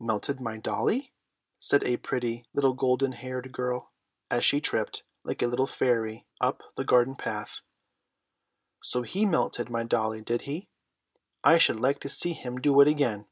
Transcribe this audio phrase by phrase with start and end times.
[0.00, 1.12] "Melted my dollie!"
[1.60, 3.92] said a pretty little golden haired girl,
[4.28, 7.60] as she tripped like a little fairy up the garden path.
[8.82, 10.66] "So he melted my dollie, did he?
[11.44, 13.26] I should like to see him do it again!"